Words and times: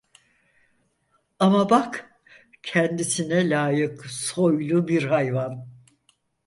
Ama 1.39 1.69
bak! 1.69 2.13
Kendisine 2.63 3.49
layık, 3.49 4.05
soylu 4.05 4.87
bir 4.87 5.03
hayvan. 5.03 5.67